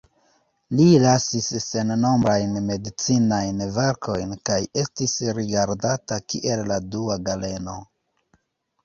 [0.77, 7.77] Li lasis sennombrajn medicinajn verkojn kaj estis rigardata kiel la dua Galeno.